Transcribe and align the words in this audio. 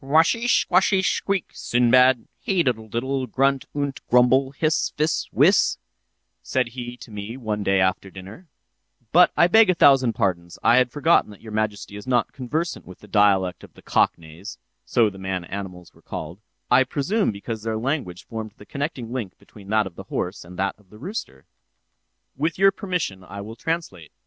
"'Washish 0.03 0.61
squashish 0.63 1.15
squeak, 1.17 1.51
Sinbad, 1.53 2.25
hey 2.39 2.63
diddle 2.63 2.87
diddle, 2.87 3.27
grunt 3.27 3.65
unt 3.75 4.01
grumble, 4.09 4.49
hiss, 4.49 4.89
fiss, 4.97 5.27
whiss,' 5.31 5.77
said 6.41 6.69
he 6.69 6.97
to 6.97 7.11
me, 7.11 7.37
one 7.37 7.61
day 7.61 7.79
after 7.79 8.09
dinner—but 8.09 9.31
I 9.37 9.45
beg 9.45 9.69
a 9.69 9.75
thousand 9.75 10.13
pardons, 10.13 10.57
I 10.63 10.77
had 10.77 10.89
forgotten 10.89 11.29
that 11.29 11.41
your 11.41 11.51
majesty 11.51 11.95
is 11.97 12.07
not 12.07 12.31
conversant 12.33 12.83
with 12.87 12.97
the 13.01 13.07
dialect 13.07 13.63
of 13.63 13.75
the 13.75 13.83
Cock 13.83 14.17
neighs 14.17 14.57
(so 14.85 15.11
the 15.11 15.19
man 15.19 15.43
animals 15.43 15.93
were 15.93 16.01
called; 16.01 16.41
I 16.71 16.83
presume 16.83 17.31
because 17.31 17.61
their 17.61 17.77
language 17.77 18.25
formed 18.25 18.53
the 18.57 18.65
connecting 18.65 19.11
link 19.13 19.37
between 19.37 19.69
that 19.69 19.85
of 19.85 19.93
the 19.93 20.05
horse 20.09 20.43
and 20.43 20.57
that 20.57 20.73
of 20.79 20.89
the 20.89 20.97
rooster). 20.97 21.45
With 22.35 22.57
your 22.57 22.71
permission, 22.71 23.23
I 23.23 23.41
will 23.41 23.55
translate. 23.55 24.11